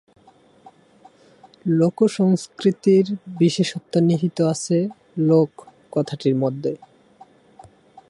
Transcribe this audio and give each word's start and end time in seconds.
লোকসংস্কৃতির 1.79 3.05
বিশেষত্ব 3.39 3.93
নিহিত 3.99 4.37
আছে 4.53 4.77
'লোক' 5.19 5.57
কথাটির 5.91 6.35
মধ্যে। 6.35 6.71